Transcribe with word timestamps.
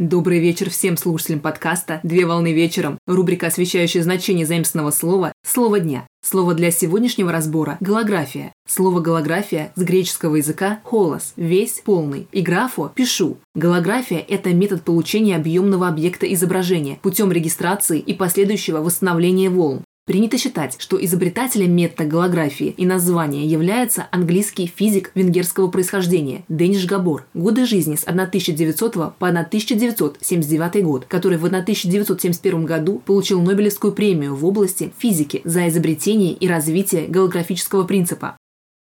Добрый 0.00 0.38
вечер 0.38 0.70
всем 0.70 0.96
слушателям 0.96 1.40
подкаста 1.40 2.00
«Две 2.02 2.24
волны 2.24 2.54
вечером», 2.54 2.96
рубрика, 3.06 3.48
освещающая 3.48 4.02
значение 4.02 4.46
заимственного 4.46 4.92
слова 4.92 5.34
«Слово 5.44 5.78
дня». 5.78 6.06
Слово 6.24 6.54
для 6.54 6.70
сегодняшнего 6.70 7.30
разбора– 7.30 7.76
голография. 7.80 8.54
Слово 8.66 9.00
голография 9.00 9.72
с 9.76 9.82
греческого 9.82 10.36
языка– 10.36 10.80
холос, 10.84 11.34
весь, 11.36 11.82
полный, 11.84 12.28
и 12.32 12.40
графо– 12.40 12.90
пишу. 12.94 13.36
Голография– 13.54 14.24
это 14.28 14.54
метод 14.54 14.84
получения 14.84 15.36
объемного 15.36 15.86
объекта 15.86 16.32
изображения 16.32 16.98
путем 17.02 17.30
регистрации 17.30 17.98
и 17.98 18.14
последующего 18.14 18.78
восстановления 18.78 19.50
волн. 19.50 19.82
Принято 20.10 20.38
считать, 20.38 20.74
что 20.80 21.00
изобретателем 21.04 21.70
метода 21.70 22.04
голографии 22.04 22.74
и 22.76 22.84
названия 22.84 23.46
является 23.46 24.08
английский 24.10 24.66
физик 24.66 25.12
венгерского 25.14 25.68
происхождения 25.68 26.42
Дениш 26.48 26.84
Габор, 26.84 27.26
годы 27.32 27.64
жизни 27.64 27.94
с 27.94 28.02
1900 28.02 28.92
по 29.16 29.28
1979 29.28 30.82
год, 30.82 31.04
который 31.04 31.38
в 31.38 31.44
1971 31.44 32.64
году 32.64 33.00
получил 33.06 33.40
Нобелевскую 33.40 33.92
премию 33.92 34.34
в 34.34 34.44
области 34.44 34.92
физики 34.98 35.42
за 35.44 35.68
изобретение 35.68 36.32
и 36.32 36.48
развитие 36.48 37.06
голографического 37.06 37.84
принципа. 37.84 38.36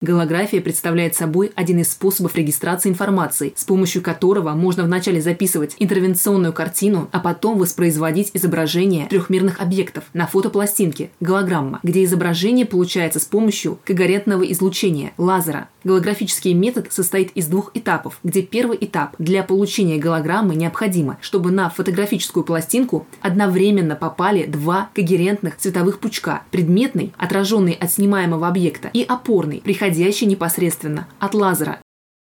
Голография 0.01 0.59
представляет 0.59 1.15
собой 1.15 1.53
один 1.55 1.79
из 1.79 1.89
способов 1.89 2.35
регистрации 2.35 2.89
информации, 2.89 3.53
с 3.55 3.63
помощью 3.63 4.01
которого 4.01 4.51
можно 4.51 4.83
вначале 4.83 5.21
записывать 5.21 5.77
интервенционную 5.79 6.51
картину, 6.51 7.07
а 7.13 7.21
потом 7.21 7.57
воспроизводить 7.57 8.29
изображение 8.33 9.07
трехмерных 9.07 9.61
объектов 9.61 10.03
на 10.13 10.27
фотопластинке– 10.27 11.11
голограмма, 11.21 11.79
где 11.81 12.03
изображение 12.03 12.65
получается 12.65 13.21
с 13.21 13.25
помощью 13.25 13.79
когерентного 13.85 14.43
излучения– 14.43 15.13
лазера. 15.17 15.69
Голографический 15.85 16.53
метод 16.53 16.91
состоит 16.91 17.31
из 17.31 17.47
двух 17.47 17.71
этапов, 17.73 18.19
где 18.23 18.41
первый 18.41 18.77
этап 18.81 19.15
для 19.17 19.43
получения 19.43 19.97
голограммы 19.97 20.55
необходимо, 20.55 21.17
чтобы 21.21 21.51
на 21.51 21.69
фотографическую 21.69 22.43
пластинку 22.43 23.07
одновременно 23.21 23.95
попали 23.95 24.45
два 24.45 24.89
когерентных 24.93 25.55
цветовых 25.55 25.99
пучка– 25.99 26.43
предметный, 26.51 27.13
отраженный 27.17 27.73
от 27.73 27.91
снимаемого 27.91 28.47
объекта, 28.47 28.89
и 28.91 29.03
опорный, 29.03 29.61
приходящий 29.63 29.84
исходящий 29.85 30.25
непосредственно 30.25 31.07
от 31.19 31.35
лазера. 31.35 31.79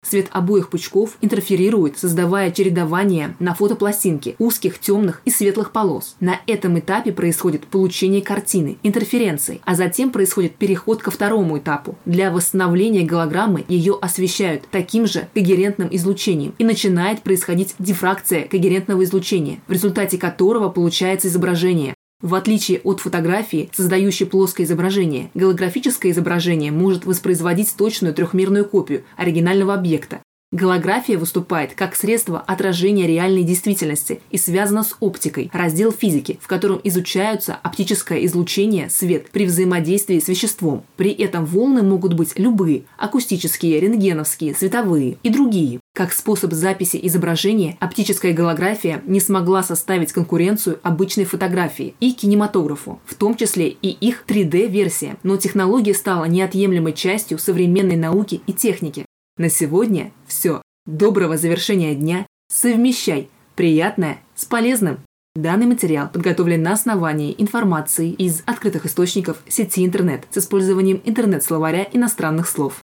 Свет 0.04 0.28
обоих 0.30 0.68
пучков 0.68 1.16
интерферирует, 1.20 1.98
создавая 1.98 2.52
чередование 2.52 3.34
на 3.40 3.54
фотопластинке 3.54 4.36
узких, 4.38 4.78
темных 4.78 5.20
и 5.24 5.30
светлых 5.30 5.72
полос. 5.72 6.16
На 6.20 6.40
этом 6.46 6.78
этапе 6.78 7.10
происходит 7.12 7.66
получение 7.66 8.22
картины, 8.22 8.76
интерференции, 8.84 9.60
а 9.64 9.74
затем 9.74 10.10
происходит 10.10 10.54
переход 10.56 11.02
ко 11.02 11.10
второму 11.10 11.58
этапу. 11.58 11.96
Для 12.04 12.30
восстановления 12.30 13.02
голограммы 13.02 13.64
ее 13.66 13.98
освещают 14.00 14.68
таким 14.70 15.06
же 15.06 15.28
когерентным 15.34 15.88
излучением 15.90 16.54
и 16.58 16.64
начинает 16.64 17.22
происходить 17.22 17.74
дифракция 17.80 18.46
когерентного 18.46 19.02
излучения, 19.02 19.58
в 19.66 19.72
результате 19.72 20.18
которого 20.18 20.68
получается 20.68 21.26
изображение. 21.26 21.95
В 22.22 22.34
отличие 22.34 22.80
от 22.80 23.00
фотографии, 23.00 23.68
создающей 23.74 24.24
плоское 24.24 24.66
изображение, 24.66 25.30
голографическое 25.34 26.12
изображение 26.12 26.72
может 26.72 27.04
воспроизводить 27.04 27.74
точную 27.76 28.14
трехмерную 28.14 28.64
копию 28.64 29.04
оригинального 29.16 29.74
объекта. 29.74 30.22
Голография 30.52 31.18
выступает 31.18 31.74
как 31.74 31.94
средство 31.94 32.40
отражения 32.40 33.06
реальной 33.06 33.42
действительности 33.42 34.20
и 34.30 34.38
связана 34.38 34.84
с 34.84 34.96
оптикой, 35.00 35.50
раздел 35.52 35.92
физики, 35.92 36.38
в 36.40 36.46
котором 36.46 36.80
изучаются 36.84 37.58
оптическое 37.62 38.24
излучение, 38.24 38.88
свет 38.88 39.30
при 39.30 39.44
взаимодействии 39.44 40.18
с 40.18 40.28
веществом. 40.28 40.84
При 40.96 41.10
этом 41.10 41.44
волны 41.44 41.82
могут 41.82 42.14
быть 42.14 42.38
любые– 42.38 42.84
акустические, 42.96 43.80
рентгеновские, 43.80 44.54
световые 44.54 45.18
и 45.22 45.30
другие. 45.30 45.80
Как 45.96 46.12
способ 46.12 46.52
записи 46.52 47.00
изображения, 47.04 47.78
оптическая 47.80 48.34
голография 48.34 49.02
не 49.06 49.18
смогла 49.18 49.62
составить 49.62 50.12
конкуренцию 50.12 50.78
обычной 50.82 51.24
фотографии 51.24 51.94
и 52.00 52.12
кинематографу, 52.12 53.00
в 53.06 53.14
том 53.14 53.34
числе 53.34 53.70
и 53.70 53.88
их 53.88 54.24
3D-версия, 54.28 55.16
но 55.22 55.38
технология 55.38 55.94
стала 55.94 56.26
неотъемлемой 56.26 56.92
частью 56.92 57.38
современной 57.38 57.96
науки 57.96 58.42
и 58.46 58.52
техники. 58.52 59.06
На 59.38 59.48
сегодня 59.48 60.12
все. 60.26 60.60
Доброго 60.84 61.38
завершения 61.38 61.94
дня. 61.94 62.26
Совмещай 62.52 63.30
приятное 63.54 64.18
с 64.34 64.44
полезным. 64.44 64.98
Данный 65.34 65.64
материал 65.64 66.10
подготовлен 66.10 66.62
на 66.62 66.74
основании 66.74 67.34
информации 67.38 68.10
из 68.10 68.42
открытых 68.44 68.84
источников 68.84 69.38
сети 69.48 69.82
интернет 69.82 70.24
с 70.30 70.36
использованием 70.36 71.00
интернет-словаря 71.06 71.88
иностранных 71.90 72.48
слов. 72.48 72.82